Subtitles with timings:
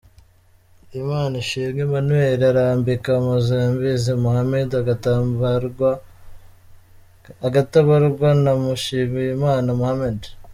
[0.99, 4.69] Imanishimwe Emmanuel arambika Mpozembizi Mohammed
[7.43, 10.19] agatabarwa na Mushimiyimana Mohammed.